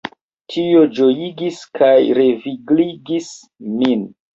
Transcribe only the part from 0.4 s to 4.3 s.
Tio ĝojigis kaj revigligis min!